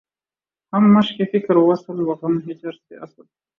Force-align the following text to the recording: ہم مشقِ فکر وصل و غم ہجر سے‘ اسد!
ہم 0.73 0.83
مشقِ 0.93 1.17
فکر 1.31 1.55
وصل 1.59 1.97
و 1.99 2.13
غم 2.13 2.37
ہجر 2.37 2.71
سے‘ 2.71 2.93
اسد! 2.97 3.27